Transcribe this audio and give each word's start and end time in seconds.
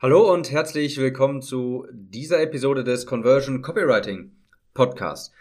Hallo 0.00 0.32
und 0.32 0.52
herzlich 0.52 0.96
willkommen 0.98 1.42
zu 1.42 1.84
dieser 1.90 2.40
Episode 2.40 2.84
des 2.84 3.04
Conversion 3.04 3.62
Copywriting 3.62 4.30
Podcast. 4.72 5.32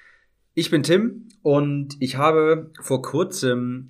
Ich 0.56 0.72
bin 0.72 0.82
Tim 0.82 1.28
und 1.44 1.96
ich 2.00 2.16
habe 2.16 2.72
vor 2.82 3.04
kurzem 3.04 3.90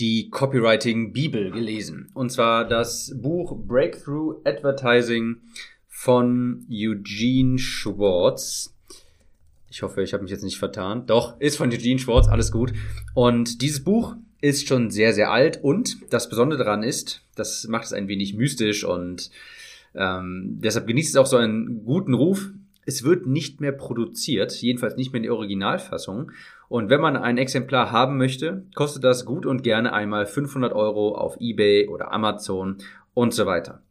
die 0.00 0.30
Copywriting 0.30 1.12
Bibel 1.12 1.50
gelesen. 1.50 2.10
Und 2.14 2.32
zwar 2.32 2.66
das 2.66 3.12
Buch 3.20 3.54
Breakthrough 3.54 4.40
Advertising 4.46 5.42
von 5.88 6.66
Eugene 6.70 7.58
Schwartz. 7.58 8.74
Ich 9.68 9.82
hoffe, 9.82 10.02
ich 10.02 10.14
habe 10.14 10.22
mich 10.22 10.32
jetzt 10.32 10.42
nicht 10.42 10.58
vertan. 10.58 11.04
Doch, 11.04 11.38
ist 11.38 11.58
von 11.58 11.70
Eugene 11.70 11.98
Schwartz, 11.98 12.28
alles 12.28 12.50
gut. 12.50 12.72
Und 13.12 13.60
dieses 13.60 13.84
Buch 13.84 14.16
ist 14.40 14.68
schon 14.68 14.90
sehr, 14.90 15.12
sehr 15.12 15.30
alt 15.30 15.62
und 15.62 15.98
das 16.08 16.30
Besondere 16.30 16.64
daran 16.64 16.82
ist, 16.82 17.26
das 17.34 17.68
macht 17.68 17.84
es 17.84 17.92
ein 17.92 18.08
wenig 18.08 18.32
mystisch 18.32 18.84
und 18.84 19.30
ähm, 19.94 20.58
deshalb 20.60 20.86
genießt 20.86 21.10
es 21.10 21.16
auch 21.16 21.26
so 21.26 21.36
einen 21.36 21.84
guten 21.84 22.14
Ruf. 22.14 22.50
Es 22.84 23.04
wird 23.04 23.26
nicht 23.26 23.60
mehr 23.60 23.72
produziert, 23.72 24.52
jedenfalls 24.62 24.96
nicht 24.96 25.12
mehr 25.12 25.18
in 25.18 25.24
der 25.24 25.34
Originalfassung. 25.34 26.32
Und 26.68 26.90
wenn 26.90 27.00
man 27.00 27.16
ein 27.16 27.38
Exemplar 27.38 27.92
haben 27.92 28.16
möchte, 28.16 28.64
kostet 28.74 29.04
das 29.04 29.24
gut 29.24 29.46
und 29.46 29.62
gerne 29.62 29.92
einmal 29.92 30.26
500 30.26 30.72
Euro 30.72 31.14
auf 31.14 31.36
eBay 31.40 31.88
oder 31.88 32.12
Amazon 32.12 32.78
und 33.14 33.34
so 33.34 33.46
weiter. 33.46 33.82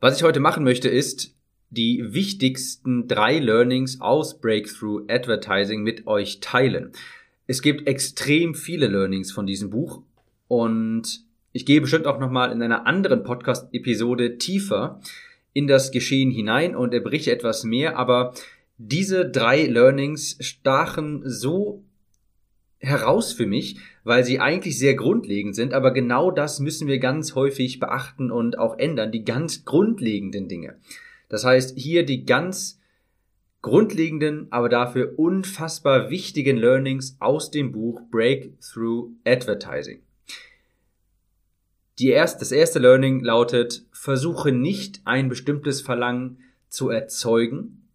Was 0.00 0.16
ich 0.16 0.22
heute 0.22 0.40
machen 0.40 0.64
möchte, 0.64 0.88
ist 0.88 1.34
die 1.70 2.12
wichtigsten 2.12 3.08
drei 3.08 3.38
Learnings 3.38 4.00
aus 4.00 4.40
Breakthrough 4.40 5.04
Advertising 5.08 5.82
mit 5.82 6.06
euch 6.06 6.40
teilen. 6.40 6.92
Es 7.46 7.62
gibt 7.62 7.86
extrem 7.86 8.54
viele 8.54 8.88
Learnings 8.88 9.32
von 9.32 9.46
diesem 9.46 9.70
Buch 9.70 10.02
und 10.48 11.25
ich 11.56 11.64
gehe 11.64 11.80
bestimmt 11.80 12.06
auch 12.06 12.18
nochmal 12.18 12.52
in 12.52 12.60
einer 12.60 12.86
anderen 12.86 13.22
Podcast-Episode 13.22 14.36
tiefer 14.36 15.00
in 15.54 15.66
das 15.66 15.90
Geschehen 15.90 16.30
hinein 16.30 16.76
und 16.76 16.92
er 16.92 17.00
berichte 17.00 17.32
etwas 17.32 17.64
mehr, 17.64 17.96
aber 17.96 18.34
diese 18.76 19.26
drei 19.26 19.64
Learnings 19.64 20.36
stachen 20.40 21.22
so 21.24 21.82
heraus 22.78 23.32
für 23.32 23.46
mich, 23.46 23.78
weil 24.04 24.22
sie 24.22 24.38
eigentlich 24.38 24.78
sehr 24.78 24.96
grundlegend 24.96 25.56
sind, 25.56 25.72
aber 25.72 25.92
genau 25.92 26.30
das 26.30 26.60
müssen 26.60 26.88
wir 26.88 26.98
ganz 26.98 27.34
häufig 27.34 27.80
beachten 27.80 28.30
und 28.30 28.58
auch 28.58 28.78
ändern, 28.78 29.10
die 29.10 29.24
ganz 29.24 29.64
grundlegenden 29.64 30.48
Dinge. 30.48 30.76
Das 31.30 31.46
heißt, 31.46 31.78
hier 31.78 32.04
die 32.04 32.26
ganz 32.26 32.78
grundlegenden, 33.62 34.48
aber 34.50 34.68
dafür 34.68 35.18
unfassbar 35.18 36.10
wichtigen 36.10 36.58
Learnings 36.58 37.16
aus 37.18 37.50
dem 37.50 37.72
Buch 37.72 38.02
Breakthrough 38.10 39.08
Advertising. 39.24 40.02
Die 41.98 42.08
erst, 42.08 42.40
das 42.42 42.52
erste 42.52 42.78
Learning 42.78 43.20
lautet, 43.24 43.84
versuche 43.90 44.52
nicht 44.52 45.00
ein 45.04 45.28
bestimmtes 45.28 45.80
Verlangen 45.80 46.38
zu 46.68 46.90
erzeugen, 46.90 47.88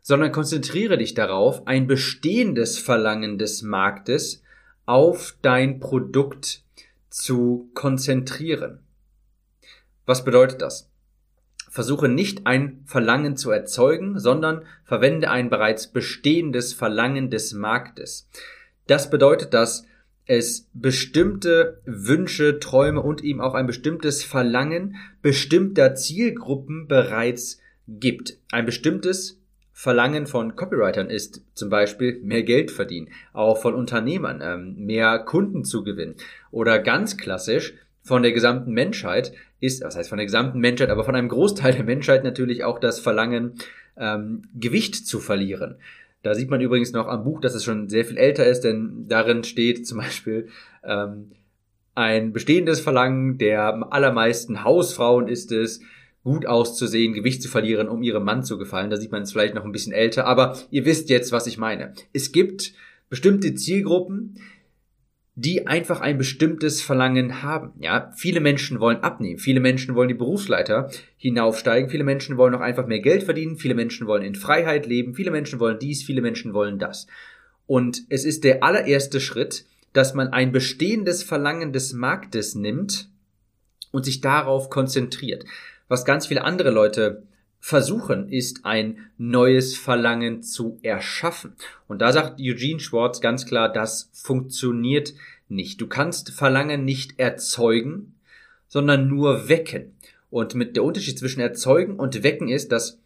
sondern 0.00 0.32
konzentriere 0.32 0.96
dich 0.96 1.12
darauf, 1.12 1.66
ein 1.66 1.86
bestehendes 1.86 2.78
Verlangen 2.78 3.36
des 3.36 3.62
Marktes 3.62 4.42
auf 4.86 5.34
dein 5.42 5.80
Produkt 5.80 6.62
zu 7.10 7.70
konzentrieren. 7.74 8.80
Was 10.06 10.24
bedeutet 10.24 10.62
das? 10.62 10.88
Versuche 11.68 12.08
nicht 12.08 12.46
ein 12.46 12.82
Verlangen 12.86 13.36
zu 13.36 13.50
erzeugen, 13.50 14.18
sondern 14.18 14.64
verwende 14.84 15.30
ein 15.30 15.50
bereits 15.50 15.88
bestehendes 15.88 16.72
Verlangen 16.72 17.28
des 17.28 17.52
Marktes. 17.52 18.26
Das 18.86 19.10
bedeutet, 19.10 19.52
dass 19.52 19.84
es 20.28 20.68
bestimmte 20.74 21.80
Wünsche, 21.84 22.60
Träume 22.60 23.00
und 23.00 23.24
eben 23.24 23.40
auch 23.40 23.54
ein 23.54 23.66
bestimmtes 23.66 24.22
Verlangen 24.22 24.96
bestimmter 25.22 25.94
Zielgruppen 25.94 26.86
bereits 26.86 27.60
gibt. 27.88 28.38
Ein 28.52 28.66
bestimmtes 28.66 29.40
Verlangen 29.72 30.26
von 30.26 30.54
Copywritern 30.54 31.08
ist 31.08 31.42
zum 31.54 31.70
Beispiel 31.70 32.20
mehr 32.22 32.42
Geld 32.42 32.70
verdienen, 32.70 33.08
auch 33.32 33.60
von 33.62 33.74
Unternehmern 33.74 34.40
ähm, 34.42 34.74
mehr 34.76 35.18
Kunden 35.20 35.64
zu 35.64 35.82
gewinnen 35.82 36.16
oder 36.50 36.78
ganz 36.78 37.16
klassisch 37.16 37.74
von 38.02 38.22
der 38.22 38.32
gesamten 38.32 38.72
Menschheit 38.72 39.32
ist, 39.60 39.82
was 39.82 39.96
heißt 39.96 40.08
von 40.08 40.18
der 40.18 40.26
gesamten 40.26 40.58
Menschheit, 40.58 40.90
aber 40.90 41.04
von 41.04 41.16
einem 41.16 41.28
Großteil 41.28 41.72
der 41.72 41.84
Menschheit 41.84 42.22
natürlich 42.22 42.64
auch 42.64 42.78
das 42.78 43.00
Verlangen, 43.00 43.54
ähm, 43.96 44.42
Gewicht 44.54 44.94
zu 44.94 45.20
verlieren. 45.20 45.76
Da 46.22 46.34
sieht 46.34 46.50
man 46.50 46.60
übrigens 46.60 46.92
noch 46.92 47.06
am 47.06 47.24
Buch, 47.24 47.40
dass 47.40 47.54
es 47.54 47.64
schon 47.64 47.88
sehr 47.88 48.04
viel 48.04 48.16
älter 48.16 48.44
ist, 48.46 48.62
denn 48.62 49.06
darin 49.08 49.44
steht 49.44 49.86
zum 49.86 49.98
Beispiel 49.98 50.48
ähm, 50.84 51.32
ein 51.94 52.32
bestehendes 52.32 52.80
Verlangen 52.80 53.38
der 53.38 53.92
allermeisten 53.92 54.64
Hausfrauen 54.64 55.28
ist 55.28 55.50
es, 55.52 55.80
gut 56.24 56.46
auszusehen, 56.46 57.14
Gewicht 57.14 57.42
zu 57.42 57.48
verlieren, 57.48 57.88
um 57.88 58.02
ihrem 58.02 58.24
Mann 58.24 58.44
zu 58.44 58.58
gefallen. 58.58 58.90
Da 58.90 58.96
sieht 58.96 59.12
man 59.12 59.22
es 59.22 59.32
vielleicht 59.32 59.54
noch 59.54 59.64
ein 59.64 59.72
bisschen 59.72 59.92
älter, 59.92 60.26
aber 60.26 60.56
ihr 60.70 60.84
wisst 60.84 61.10
jetzt, 61.10 61.32
was 61.32 61.46
ich 61.46 61.58
meine. 61.58 61.94
Es 62.12 62.32
gibt 62.32 62.74
bestimmte 63.08 63.54
Zielgruppen, 63.54 64.36
die 65.40 65.68
einfach 65.68 66.00
ein 66.00 66.18
bestimmtes 66.18 66.82
Verlangen 66.82 67.44
haben. 67.44 67.70
Ja, 67.78 68.12
viele 68.16 68.40
Menschen 68.40 68.80
wollen 68.80 69.04
abnehmen, 69.04 69.38
viele 69.38 69.60
Menschen 69.60 69.94
wollen 69.94 70.08
die 70.08 70.14
Berufsleiter 70.14 70.90
hinaufsteigen, 71.16 71.90
viele 71.90 72.02
Menschen 72.02 72.36
wollen 72.36 72.56
auch 72.56 72.60
einfach 72.60 72.88
mehr 72.88 72.98
Geld 72.98 73.22
verdienen, 73.22 73.56
viele 73.56 73.76
Menschen 73.76 74.08
wollen 74.08 74.24
in 74.24 74.34
Freiheit 74.34 74.86
leben, 74.86 75.14
viele 75.14 75.30
Menschen 75.30 75.60
wollen 75.60 75.78
dies, 75.78 76.02
viele 76.02 76.22
Menschen 76.22 76.54
wollen 76.54 76.80
das. 76.80 77.06
Und 77.68 78.02
es 78.08 78.24
ist 78.24 78.42
der 78.42 78.64
allererste 78.64 79.20
Schritt, 79.20 79.64
dass 79.92 80.12
man 80.12 80.26
ein 80.26 80.50
bestehendes 80.50 81.22
Verlangen 81.22 81.72
des 81.72 81.92
Marktes 81.92 82.56
nimmt 82.56 83.08
und 83.92 84.04
sich 84.04 84.20
darauf 84.20 84.70
konzentriert. 84.70 85.44
Was 85.86 86.04
ganz 86.04 86.26
viele 86.26 86.42
andere 86.42 86.70
Leute 86.70 87.22
versuchen, 87.60 88.28
ist 88.28 88.64
ein 88.64 89.10
neues 89.18 89.76
Verlangen 89.76 90.42
zu 90.42 90.78
erschaffen. 90.82 91.54
Und 91.86 92.00
da 92.00 92.12
sagt 92.12 92.40
Eugene 92.40 92.80
Schwartz 92.80 93.20
ganz 93.20 93.46
klar, 93.46 93.72
das 93.72 94.10
funktioniert 94.12 95.14
nicht. 95.48 95.80
Du 95.80 95.86
kannst 95.86 96.30
Verlangen 96.30 96.84
nicht 96.84 97.18
erzeugen, 97.18 98.14
sondern 98.68 99.08
nur 99.08 99.48
wecken. 99.48 99.96
Und 100.30 100.54
mit 100.54 100.76
der 100.76 100.84
Unterschied 100.84 101.18
zwischen 101.18 101.40
erzeugen 101.40 101.96
und 101.96 102.22
wecken 102.22 102.48
ist, 102.48 102.70
dass 102.70 102.98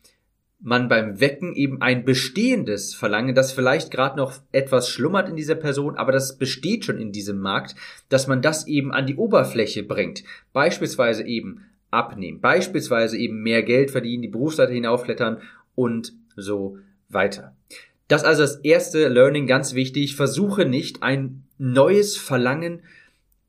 man 0.62 0.88
beim 0.88 1.20
Wecken 1.20 1.54
eben 1.54 1.82
ein 1.82 2.04
bestehendes 2.04 2.94
Verlangen, 2.94 3.34
das 3.34 3.52
vielleicht 3.52 3.90
gerade 3.90 4.16
noch 4.16 4.40
etwas 4.52 4.88
schlummert 4.88 5.28
in 5.28 5.36
dieser 5.36 5.56
Person, 5.56 5.96
aber 5.96 6.12
das 6.12 6.38
besteht 6.38 6.84
schon 6.84 6.98
in 6.98 7.10
diesem 7.10 7.40
Markt, 7.40 7.74
dass 8.08 8.28
man 8.28 8.42
das 8.42 8.66
eben 8.68 8.92
an 8.92 9.06
die 9.06 9.16
Oberfläche 9.16 9.82
bringt. 9.82 10.22
Beispielsweise 10.52 11.24
eben 11.24 11.64
abnehmen. 11.92 12.40
Beispielsweise 12.40 13.16
eben 13.18 13.42
mehr 13.42 13.62
Geld 13.62 13.90
verdienen, 13.90 14.22
die 14.22 14.28
Berufsseite 14.28 14.72
hinaufklettern 14.72 15.42
und 15.74 16.12
so 16.36 16.78
weiter. 17.08 17.54
Das 18.08 18.24
also 18.24 18.42
das 18.42 18.56
erste 18.56 19.08
Learning, 19.08 19.46
ganz 19.46 19.74
wichtig. 19.74 20.16
Versuche 20.16 20.64
nicht 20.64 21.02
ein 21.02 21.44
neues 21.58 22.16
Verlangen 22.16 22.82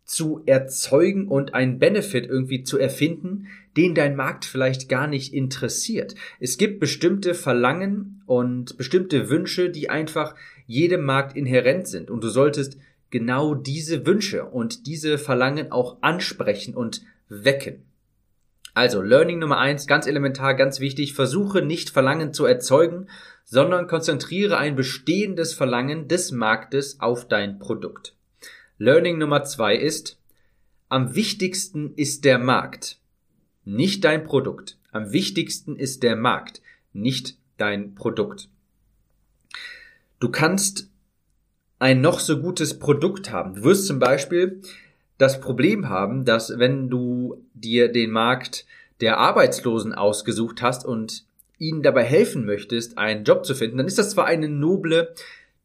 zu 0.05 0.43
erzeugen 0.45 1.27
und 1.27 1.53
einen 1.53 1.79
Benefit 1.79 2.25
irgendwie 2.27 2.63
zu 2.63 2.77
erfinden, 2.77 3.47
den 3.77 3.95
dein 3.95 4.15
Markt 4.15 4.45
vielleicht 4.45 4.89
gar 4.89 5.07
nicht 5.07 5.33
interessiert. 5.33 6.13
Es 6.39 6.57
gibt 6.57 6.79
bestimmte 6.79 7.33
Verlangen 7.33 8.21
und 8.25 8.77
bestimmte 8.77 9.29
Wünsche, 9.29 9.69
die 9.69 9.89
einfach 9.89 10.35
jedem 10.67 11.03
Markt 11.03 11.35
inhärent 11.35 11.87
sind 11.87 12.11
und 12.11 12.23
du 12.23 12.29
solltest 12.29 12.77
genau 13.09 13.55
diese 13.55 14.05
Wünsche 14.05 14.45
und 14.45 14.85
diese 14.87 15.17
Verlangen 15.17 15.71
auch 15.71 15.97
ansprechen 16.01 16.75
und 16.75 17.01
wecken. 17.29 17.83
Also, 18.73 19.01
Learning 19.01 19.39
Nummer 19.39 19.59
eins, 19.59 19.85
ganz 19.85 20.07
elementar, 20.07 20.56
ganz 20.56 20.79
wichtig, 20.79 21.13
versuche 21.13 21.61
nicht 21.61 21.91
Verlangen 21.91 22.34
zu 22.34 22.45
erzeugen, 22.45 23.07
sondern 23.44 23.88
konzentriere 23.88 24.57
ein 24.57 24.75
bestehendes 24.75 25.53
Verlangen 25.53 26.07
des 26.07 26.31
Marktes 26.31 27.00
auf 27.00 27.28
dein 27.28 27.59
Produkt. 27.59 28.16
Learning 28.79 29.19
Nummer 29.19 29.44
zwei 29.44 29.75
ist, 29.75 30.17
am 30.89 31.16
wichtigsten 31.16 31.94
ist 31.95 32.25
der 32.25 32.39
Markt, 32.39 32.97
nicht 33.63 34.03
dein 34.03 34.23
Produkt. 34.23 34.78
Am 34.91 35.11
wichtigsten 35.11 35.75
ist 35.75 36.03
der 36.03 36.16
Markt, 36.16 36.61
nicht 36.93 37.37
dein 37.58 37.96
Produkt. 37.96 38.49
Du 40.20 40.29
kannst 40.29 40.90
ein 41.79 42.02
noch 42.02 42.20
so 42.20 42.40
gutes 42.41 42.79
Produkt 42.79 43.31
haben. 43.31 43.55
Du 43.55 43.64
wirst 43.64 43.87
zum 43.87 43.99
Beispiel 43.99 44.61
das 45.17 45.40
Problem 45.40 45.90
haben, 45.90 46.25
dass 46.25 46.59
wenn 46.59 46.90
du 46.90 47.22
dir 47.63 47.91
den 47.91 48.11
Markt 48.11 48.65
der 49.01 49.17
Arbeitslosen 49.17 49.93
ausgesucht 49.93 50.61
hast 50.61 50.85
und 50.85 51.25
ihnen 51.57 51.83
dabei 51.83 52.03
helfen 52.03 52.45
möchtest, 52.45 52.97
einen 52.97 53.23
Job 53.23 53.45
zu 53.45 53.55
finden, 53.55 53.77
dann 53.77 53.87
ist 53.87 53.97
das 53.97 54.11
zwar 54.11 54.25
eine 54.25 54.49
noble 54.49 55.13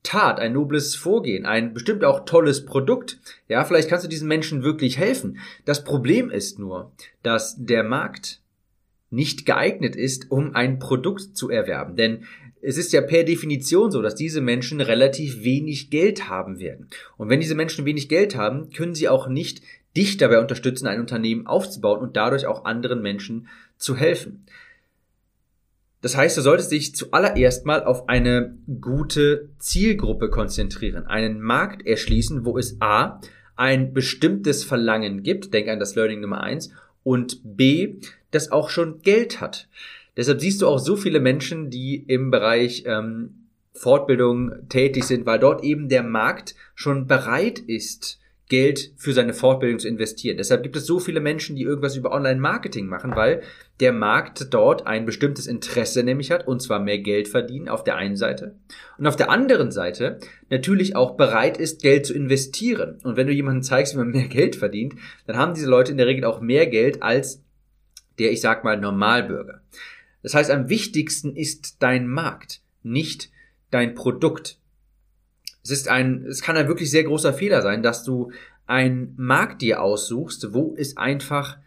Tat, 0.05 0.39
ein 0.39 0.53
nobles 0.53 0.95
Vorgehen, 0.95 1.45
ein 1.45 1.75
bestimmt 1.75 2.05
auch 2.05 2.25
tolles 2.25 2.65
Produkt. 2.65 3.19
Ja, 3.49 3.65
vielleicht 3.65 3.89
kannst 3.89 4.05
du 4.05 4.09
diesen 4.09 4.29
Menschen 4.29 4.63
wirklich 4.63 4.97
helfen. 4.97 5.39
Das 5.65 5.85
Problem 5.85 6.31
ist 6.31 6.59
nur, 6.59 6.93
dass 7.23 7.57
der 7.59 7.83
Markt 7.83 8.41
nicht 9.11 9.45
geeignet 9.45 9.97
ist, 9.97 10.31
um 10.31 10.55
ein 10.55 10.79
Produkt 10.79 11.37
zu 11.37 11.51
erwerben. 11.51 11.97
Denn 11.97 12.25
es 12.61 12.77
ist 12.77 12.93
ja 12.93 13.01
per 13.01 13.25
Definition 13.25 13.91
so, 13.91 14.03
dass 14.03 14.15
diese 14.15 14.41
Menschen 14.41 14.81
relativ 14.81 15.43
wenig 15.43 15.91
Geld 15.91 16.29
haben 16.29 16.59
werden. 16.59 16.89
Und 17.17 17.29
wenn 17.29 17.41
diese 17.41 17.55
Menschen 17.55 17.85
wenig 17.85 18.09
Geld 18.09 18.37
haben, 18.37 18.71
können 18.71 18.95
sie 18.95 19.09
auch 19.09 19.29
nicht 19.29 19.63
dich 19.99 20.17
dabei 20.17 20.39
unterstützen, 20.39 20.87
ein 20.87 21.01
Unternehmen 21.01 21.47
aufzubauen 21.47 22.01
und 22.01 22.17
dadurch 22.17 22.47
auch 22.47 22.65
anderen 22.65 23.03
Menschen 23.03 23.49
zu 23.77 23.97
helfen. 23.97 24.47
Das 26.01 26.17
heißt, 26.17 26.37
du 26.37 26.43
solltest 26.43 26.71
dich 26.71 26.95
zuallererst 26.95 27.67
mal 27.67 27.83
auf 27.83 28.09
eine 28.09 28.55
gute 28.81 29.49
Zielgruppe 29.59 30.31
konzentrieren, 30.31 31.07
einen 31.07 31.41
Markt 31.41 31.85
erschließen, 31.85 32.45
wo 32.45 32.57
es 32.57 32.81
A, 32.81 33.21
ein 33.57 33.93
bestimmtes 33.93 34.63
Verlangen 34.63 35.25
gibt, 35.25 35.53
denk 35.53 35.69
an 35.69 35.81
das 35.81 35.97
Learning 35.97 36.21
Nummer 36.21 36.41
eins, 36.43 36.71
und 37.03 37.41
B, 37.43 37.97
das 38.31 38.53
auch 38.53 38.71
schon 38.71 39.03
Geld 39.03 39.41
hat. 39.41 39.69
Deshalb 40.17 40.41
siehst 40.41 40.63
du 40.63 40.69
auch 40.69 40.79
so 40.79 40.95
viele 40.97 41.19
Menschen, 41.19 41.71
die 41.71 41.97
im 41.97 42.31
Bereich 42.31 42.85
ähm, 42.87 43.47
Fortbildung 43.73 44.69
tätig 44.69 45.05
sind, 45.05 45.27
weil 45.27 45.41
dort 45.41 45.65
eben 45.65 45.89
der 45.89 46.05
Markt 46.05 46.55
schon 46.77 47.09
bereit 47.09 47.59
ist, 47.59 48.21
Geld 48.49 48.93
für 48.97 49.13
seine 49.13 49.35
Fortbildung 49.35 49.79
zu 49.79 49.89
investieren. 49.89 50.39
Deshalb 50.39 50.63
gibt 50.63 50.77
es 50.77 50.87
so 50.87 50.99
viele 50.99 51.21
Menschen, 51.21 51.55
die 51.55 51.63
irgendwas 51.63 51.97
über 51.97 52.13
Online-Marketing 52.13 52.87
machen, 52.87 53.15
weil 53.15 53.43
der 53.81 53.93
Markt 53.93 54.53
dort 54.55 54.87
ein 54.87 55.05
bestimmtes 55.05 55.47
Interesse 55.47 56.03
nämlich 56.03 56.31
hat, 56.31 56.49
und 56.49 56.63
zwar 56.63 56.81
mehr 56.81 56.99
Geld 56.99 57.29
verdienen 57.29 57.69
auf 57.69 57.85
der 57.85 57.97
einen 57.97 58.17
Seite. 58.17 58.57
Und 58.97 59.07
auf 59.07 59.17
der 59.17 59.31
anderen 59.31 59.71
Seite 59.71 60.19
natürlich 60.49 60.97
auch 60.97 61.17
bereit 61.17 61.59
ist, 61.59 61.83
Geld 61.83 62.07
zu 62.07 62.15
investieren. 62.15 62.99
Und 63.03 63.17
wenn 63.17 63.27
du 63.27 63.33
jemandem 63.35 63.63
zeigst, 63.63 63.95
wie 63.95 63.99
man 63.99 64.11
mehr 64.11 64.29
Geld 64.29 64.57
verdient, 64.57 64.95
dann 65.27 65.37
haben 65.37 65.55
diese 65.55 65.69
Leute 65.69 65.93
in 65.93 65.99
der 65.99 66.07
Regel 66.07 66.25
auch 66.25 66.41
mehr 66.41 66.67
Geld 66.67 67.03
als 67.03 67.43
der, 68.19 68.33
ich 68.33 68.41
sag 68.41 68.65
mal, 68.65 68.79
Normalbürger. 68.79 69.61
Das 70.23 70.35
heißt, 70.35 70.51
am 70.51 70.69
wichtigsten 70.69 71.37
ist 71.37 71.83
dein 71.83 72.09
Markt, 72.09 72.63
nicht 72.83 73.31
dein 73.71 73.95
Produkt. 73.95 74.59
Es 75.71 75.81
ist 75.81 75.89
ein, 75.89 76.25
es 76.27 76.41
kann 76.41 76.57
ein 76.57 76.69
wirklich 76.69 76.91
sehr 76.91 77.05
großer 77.05 77.35
Fehler 77.35 77.63
sein, 77.63 77.83
dass 77.83 78.05
du 78.05 78.33
einen 78.67 79.15
Markt 79.17 79.63
dir 79.63 79.83
aussuchst, 79.83 80.55
wo 80.55 80.75
es 80.77 80.97
einfach 80.97 81.59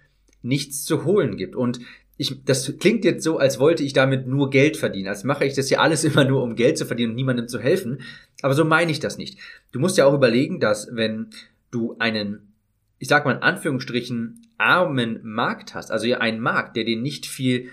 nichts 0.42 0.86
zu 0.86 1.06
holen 1.06 1.38
gibt. 1.38 1.56
Und 1.56 1.80
ich, 2.18 2.44
das 2.46 2.78
klingt 2.80 3.06
jetzt 3.06 3.24
so, 3.24 3.38
als 3.38 3.60
wollte 3.60 3.84
ich 3.84 3.94
damit 3.94 4.28
nur 4.28 4.50
Geld 4.50 4.78
verdienen. 4.78 5.08
Als 5.08 5.24
mache 5.24 5.46
ich 5.46 5.54
das 5.54 5.70
ja 5.70 5.80
alles 5.80 6.04
immer 6.06 6.26
nur, 6.26 6.44
um 6.44 6.56
Geld 6.56 6.78
zu 6.78 6.86
verdienen 6.86 7.12
und 7.12 7.16
niemandem 7.16 7.48
zu 7.48 7.60
helfen. 7.60 8.02
Aber 8.42 8.54
so 8.54 8.66
meine 8.66 8.92
ich 8.92 9.00
das 9.00 9.18
nicht. 9.18 9.38
Du 9.72 9.80
musst 9.80 9.98
ja 9.98 10.06
auch 10.06 10.14
überlegen, 10.14 10.60
dass 10.60 10.90
wenn 10.92 11.28
du 11.70 11.96
einen, 12.00 12.54
ich 13.00 13.08
sag 13.08 13.26
mal 13.26 13.36
in 13.36 13.44
Anführungsstrichen, 13.44 14.48
armen 14.58 15.20
Markt 15.24 15.74
hast, 15.74 15.92
also 15.92 16.06
ja 16.06 16.20
einen 16.20 16.40
Markt, 16.40 16.76
der 16.76 16.84
dir 16.84 16.98
nicht 16.98 17.26
viel 17.26 17.70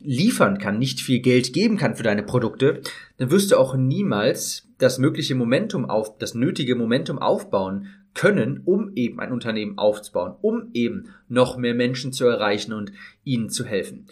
liefern 0.00 0.58
kann, 0.58 0.78
nicht 0.78 1.00
viel 1.00 1.20
Geld 1.20 1.52
geben 1.52 1.76
kann 1.76 1.96
für 1.96 2.02
deine 2.02 2.22
Produkte, 2.22 2.82
dann 3.16 3.30
wirst 3.30 3.52
du 3.52 3.56
auch 3.56 3.76
niemals 3.76 4.68
das 4.84 4.98
mögliche 4.98 5.34
Momentum 5.34 5.88
auf, 5.88 6.18
das 6.18 6.34
nötige 6.34 6.74
Momentum 6.76 7.18
aufbauen 7.18 7.88
können, 8.12 8.60
um 8.64 8.92
eben 8.94 9.18
ein 9.18 9.32
Unternehmen 9.32 9.78
aufzubauen, 9.78 10.34
um 10.40 10.70
eben 10.74 11.08
noch 11.28 11.56
mehr 11.56 11.74
Menschen 11.74 12.12
zu 12.12 12.26
erreichen 12.26 12.72
und 12.72 12.92
ihnen 13.24 13.48
zu 13.48 13.64
helfen. 13.64 14.06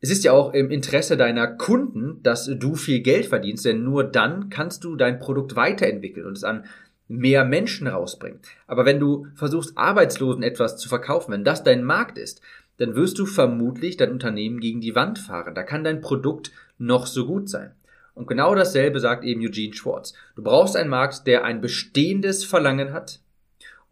Es 0.00 0.10
ist 0.10 0.24
ja 0.24 0.32
auch 0.32 0.52
im 0.52 0.70
Interesse 0.70 1.16
deiner 1.16 1.46
Kunden, 1.46 2.22
dass 2.22 2.46
du 2.46 2.74
viel 2.74 3.00
Geld 3.00 3.26
verdienst, 3.26 3.64
denn 3.64 3.84
nur 3.84 4.04
dann 4.04 4.50
kannst 4.50 4.84
du 4.84 4.96
dein 4.96 5.18
Produkt 5.18 5.56
weiterentwickeln 5.56 6.26
und 6.26 6.36
es 6.36 6.44
an 6.44 6.64
mehr 7.08 7.44
Menschen 7.44 7.86
rausbringen. 7.86 8.40
Aber 8.66 8.84
wenn 8.84 9.00
du 9.00 9.26
versuchst, 9.34 9.78
Arbeitslosen 9.78 10.42
etwas 10.42 10.76
zu 10.76 10.88
verkaufen, 10.88 11.32
wenn 11.32 11.44
das 11.44 11.64
dein 11.64 11.82
Markt 11.82 12.18
ist, 12.18 12.42
dann 12.76 12.94
wirst 12.94 13.18
du 13.18 13.26
vermutlich 13.26 13.96
dein 13.96 14.12
Unternehmen 14.12 14.60
gegen 14.60 14.80
die 14.80 14.94
Wand 14.94 15.18
fahren. 15.18 15.54
Da 15.54 15.62
kann 15.62 15.84
dein 15.84 16.00
Produkt 16.00 16.52
noch 16.76 17.06
so 17.06 17.26
gut 17.26 17.48
sein. 17.48 17.72
Und 18.18 18.26
genau 18.26 18.52
dasselbe 18.56 18.98
sagt 18.98 19.22
eben 19.22 19.40
Eugene 19.42 19.72
Schwartz. 19.72 20.12
Du 20.34 20.42
brauchst 20.42 20.76
einen 20.76 20.90
Markt, 20.90 21.28
der 21.28 21.44
ein 21.44 21.60
bestehendes 21.60 22.44
Verlangen 22.44 22.92
hat 22.92 23.20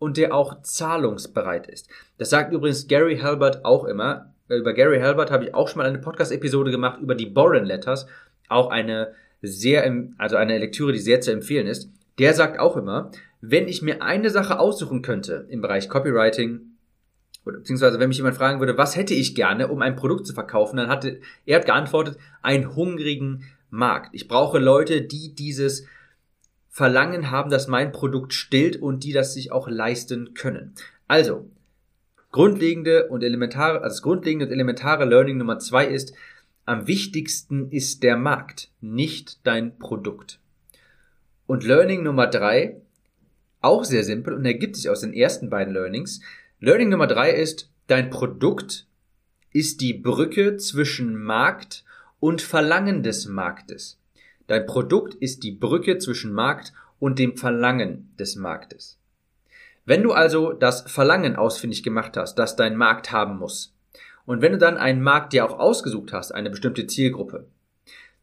und 0.00 0.16
der 0.16 0.34
auch 0.34 0.62
zahlungsbereit 0.62 1.68
ist. 1.68 1.88
Das 2.18 2.30
sagt 2.30 2.52
übrigens 2.52 2.88
Gary 2.88 3.18
Halbert 3.18 3.64
auch 3.64 3.84
immer. 3.84 4.34
Über 4.48 4.72
Gary 4.72 4.98
Halbert 4.98 5.30
habe 5.30 5.44
ich 5.44 5.54
auch 5.54 5.68
schon 5.68 5.78
mal 5.78 5.86
eine 5.86 6.00
Podcast-Episode 6.00 6.72
gemacht 6.72 7.00
über 7.00 7.14
die 7.14 7.26
Boren 7.26 7.66
Letters. 7.66 8.08
Auch 8.48 8.68
eine 8.68 9.12
sehr, 9.42 9.88
also 10.18 10.34
eine 10.34 10.58
Lektüre, 10.58 10.92
die 10.92 10.98
sehr 10.98 11.20
zu 11.20 11.30
empfehlen 11.30 11.68
ist. 11.68 11.88
Der 12.18 12.34
sagt 12.34 12.58
auch 12.58 12.76
immer, 12.76 13.12
wenn 13.40 13.68
ich 13.68 13.80
mir 13.80 14.02
eine 14.02 14.30
Sache 14.30 14.58
aussuchen 14.58 15.02
könnte 15.02 15.46
im 15.50 15.60
Bereich 15.60 15.88
Copywriting, 15.88 16.62
beziehungsweise 17.44 18.00
wenn 18.00 18.08
mich 18.08 18.16
jemand 18.16 18.36
fragen 18.36 18.58
würde, 18.58 18.76
was 18.76 18.96
hätte 18.96 19.14
ich 19.14 19.36
gerne, 19.36 19.68
um 19.68 19.82
ein 19.82 19.94
Produkt 19.94 20.26
zu 20.26 20.34
verkaufen, 20.34 20.78
dann 20.78 20.88
hatte 20.88 21.20
er 21.44 21.60
hat 21.60 21.66
geantwortet, 21.66 22.18
einen 22.42 22.74
hungrigen 22.74 23.44
Markt. 23.76 24.10
Ich 24.12 24.26
brauche 24.26 24.58
Leute, 24.58 25.02
die 25.02 25.34
dieses 25.34 25.86
Verlangen 26.68 27.30
haben, 27.30 27.50
dass 27.50 27.68
mein 27.68 27.92
Produkt 27.92 28.34
stillt 28.34 28.76
und 28.76 29.04
die 29.04 29.12
das 29.12 29.34
sich 29.34 29.52
auch 29.52 29.68
leisten 29.68 30.34
können. 30.34 30.74
Also, 31.08 31.48
grundlegende 32.32 33.08
und 33.08 33.22
elementare, 33.22 33.82
also 33.82 33.94
das 33.94 34.02
grundlegende 34.02 34.46
und 34.46 34.52
elementare 34.52 35.04
Learning 35.04 35.38
Nummer 35.38 35.58
zwei 35.58 35.86
ist, 35.86 36.12
am 36.66 36.86
wichtigsten 36.86 37.70
ist 37.70 38.02
der 38.02 38.16
Markt, 38.16 38.70
nicht 38.80 39.46
dein 39.46 39.78
Produkt. 39.78 40.40
Und 41.46 41.64
Learning 41.64 42.02
Nummer 42.02 42.26
drei, 42.26 42.76
auch 43.62 43.84
sehr 43.84 44.04
simpel 44.04 44.34
und 44.34 44.44
ergibt 44.44 44.76
sich 44.76 44.90
aus 44.90 45.00
den 45.00 45.14
ersten 45.14 45.48
beiden 45.48 45.72
Learnings, 45.72 46.20
Learning 46.60 46.88
Nummer 46.88 47.06
drei 47.06 47.30
ist, 47.30 47.70
dein 47.86 48.10
Produkt 48.10 48.86
ist 49.52 49.80
die 49.80 49.94
Brücke 49.94 50.58
zwischen 50.58 51.16
Markt 51.16 51.85
und 52.20 52.42
Verlangen 52.42 53.02
des 53.02 53.26
Marktes. 53.26 53.98
Dein 54.46 54.66
Produkt 54.66 55.14
ist 55.14 55.42
die 55.42 55.52
Brücke 55.52 55.98
zwischen 55.98 56.32
Markt 56.32 56.72
und 56.98 57.18
dem 57.18 57.36
Verlangen 57.36 58.12
des 58.18 58.36
Marktes. 58.36 58.98
Wenn 59.84 60.02
du 60.02 60.12
also 60.12 60.52
das 60.52 60.82
Verlangen 60.82 61.36
ausfindig 61.36 61.82
gemacht 61.82 62.16
hast, 62.16 62.36
das 62.36 62.56
dein 62.56 62.76
Markt 62.76 63.12
haben 63.12 63.38
muss, 63.38 63.72
und 64.24 64.42
wenn 64.42 64.52
du 64.52 64.58
dann 64.58 64.76
einen 64.76 65.02
Markt 65.02 65.32
dir 65.32 65.44
auch 65.44 65.58
ausgesucht 65.58 66.12
hast, 66.12 66.32
eine 66.32 66.50
bestimmte 66.50 66.86
Zielgruppe, 66.86 67.46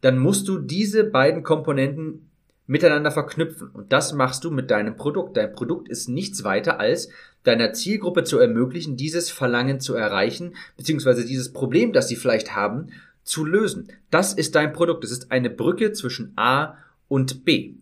dann 0.02 0.20
musst 0.20 0.50
du 0.50 0.60
diese 0.60 1.06
beiden 1.06 1.44
Komponenten 1.44 2.30
miteinander 2.68 3.12
verknüpfen. 3.12 3.70
Und 3.70 3.94
das 3.94 4.14
machst 4.14 4.44
du 4.44 4.52
mit 4.52 4.70
deinem 4.70 4.98
Produkt. 4.98 5.38
Dein 5.38 5.54
Produkt 5.54 5.88
ist 5.88 6.10
nichts 6.10 6.44
weiter 6.44 6.80
als 6.80 7.10
deiner 7.44 7.74
Zielgruppe 7.74 8.26
zu 8.26 8.38
ermöglichen, 8.38 8.98
dieses 8.98 9.32
Verlangen 9.32 9.80
zu 9.80 9.96
erreichen, 9.96 10.56
beziehungsweise 10.78 11.26
dieses 11.26 11.54
Problem, 11.54 11.94
das 11.94 12.10
sie 12.10 12.16
vielleicht 12.16 12.56
haben, 12.56 12.90
zu 13.24 13.46
lösen. 13.46 13.88
Das 14.10 14.34
ist 14.34 14.56
dein 14.56 14.74
Produkt. 14.74 15.04
Es 15.04 15.12
ist 15.12 15.32
eine 15.32 15.50
Brücke 15.50 15.94
zwischen 15.94 16.34
A 16.36 16.78
und 17.08 17.46
B. 17.46 17.76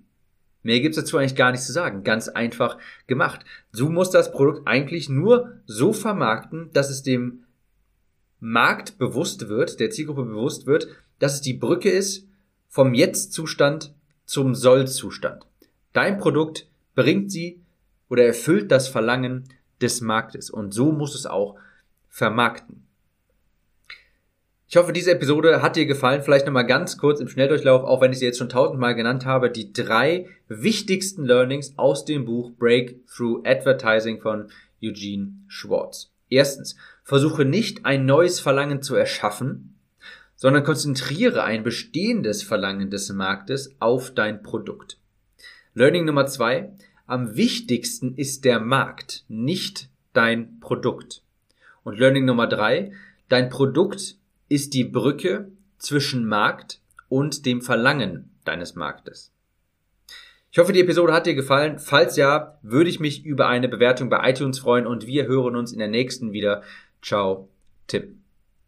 Mehr 0.63 0.79
gibt's 0.79 0.97
dazu 0.97 1.17
eigentlich 1.17 1.35
gar 1.35 1.51
nicht 1.51 1.63
zu 1.63 1.71
sagen. 1.71 2.03
Ganz 2.03 2.27
einfach 2.27 2.77
gemacht. 3.07 3.45
Du 3.73 3.89
musst 3.89 4.13
das 4.13 4.31
Produkt 4.31 4.67
eigentlich 4.67 5.09
nur 5.09 5.59
so 5.65 5.93
vermarkten, 5.93 6.69
dass 6.73 6.89
es 6.89 7.03
dem 7.03 7.43
Markt 8.39 8.97
bewusst 8.97 9.49
wird, 9.49 9.79
der 9.79 9.89
Zielgruppe 9.89 10.25
bewusst 10.25 10.65
wird, 10.65 10.87
dass 11.19 11.35
es 11.35 11.41
die 11.41 11.53
Brücke 11.53 11.89
ist 11.89 12.27
vom 12.67 12.93
Jetzt-Zustand 12.93 13.93
zum 14.25 14.55
Soll-Zustand. 14.55 15.45
Dein 15.93 16.17
Produkt 16.17 16.67
bringt 16.95 17.31
sie 17.31 17.61
oder 18.09 18.25
erfüllt 18.25 18.71
das 18.71 18.87
Verlangen 18.87 19.47
des 19.81 20.01
Marktes 20.01 20.49
und 20.49 20.73
so 20.73 20.91
muss 20.91 21.15
es 21.15 21.25
auch 21.25 21.55
vermarkten. 22.07 22.87
Ich 24.71 24.77
hoffe, 24.77 24.93
diese 24.93 25.11
Episode 25.11 25.61
hat 25.61 25.75
dir 25.75 25.85
gefallen. 25.85 26.21
Vielleicht 26.21 26.45
nochmal 26.45 26.65
ganz 26.65 26.97
kurz 26.97 27.19
im 27.19 27.27
Schnelldurchlauf, 27.27 27.83
auch 27.83 27.99
wenn 27.99 28.13
ich 28.13 28.19
sie 28.19 28.25
jetzt 28.25 28.37
schon 28.37 28.47
tausendmal 28.47 28.95
genannt 28.95 29.25
habe, 29.25 29.51
die 29.51 29.73
drei 29.73 30.29
wichtigsten 30.47 31.25
Learnings 31.25 31.73
aus 31.75 32.05
dem 32.05 32.23
Buch 32.23 32.51
Breakthrough 32.57 33.41
Advertising 33.43 34.21
von 34.21 34.49
Eugene 34.81 35.33
Schwartz. 35.49 36.13
Erstens, 36.29 36.77
versuche 37.03 37.43
nicht 37.43 37.85
ein 37.85 38.05
neues 38.05 38.39
Verlangen 38.39 38.81
zu 38.81 38.95
erschaffen, 38.95 39.75
sondern 40.37 40.63
konzentriere 40.63 41.43
ein 41.43 41.63
bestehendes 41.63 42.41
Verlangen 42.41 42.89
des 42.89 43.11
Marktes 43.11 43.75
auf 43.81 44.13
dein 44.13 44.41
Produkt. 44.41 44.99
Learning 45.73 46.05
Nummer 46.05 46.27
zwei. 46.27 46.71
Am 47.07 47.35
wichtigsten 47.35 48.15
ist 48.15 48.45
der 48.45 48.61
Markt, 48.61 49.25
nicht 49.27 49.89
dein 50.13 50.61
Produkt. 50.61 51.23
Und 51.83 51.99
Learning 51.99 52.23
Nummer 52.23 52.47
drei. 52.47 52.93
Dein 53.27 53.49
Produkt 53.49 54.15
ist 54.51 54.73
die 54.73 54.83
Brücke 54.83 55.49
zwischen 55.77 56.25
Markt 56.25 56.81
und 57.07 57.45
dem 57.45 57.61
Verlangen 57.61 58.31
deines 58.43 58.75
Marktes. 58.75 59.31
Ich 60.51 60.57
hoffe, 60.57 60.73
die 60.73 60.81
Episode 60.81 61.13
hat 61.13 61.25
dir 61.25 61.35
gefallen. 61.35 61.79
Falls 61.79 62.17
ja, 62.17 62.59
würde 62.61 62.89
ich 62.89 62.99
mich 62.99 63.23
über 63.23 63.47
eine 63.47 63.69
Bewertung 63.69 64.09
bei 64.09 64.29
iTunes 64.29 64.59
freuen 64.59 64.85
und 64.85 65.07
wir 65.07 65.25
hören 65.25 65.55
uns 65.55 65.71
in 65.71 65.79
der 65.79 65.87
nächsten 65.87 66.33
wieder. 66.33 66.63
Ciao, 67.01 67.47
Tipp. 67.87 68.20